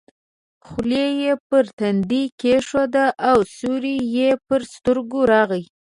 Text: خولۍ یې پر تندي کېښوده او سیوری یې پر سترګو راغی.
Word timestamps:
خولۍ 0.65 1.07
یې 1.23 1.33
پر 1.47 1.65
تندي 1.77 2.23
کېښوده 2.39 3.05
او 3.29 3.37
سیوری 3.55 3.97
یې 4.17 4.29
پر 4.47 4.61
سترګو 4.73 5.21
راغی. 5.31 5.63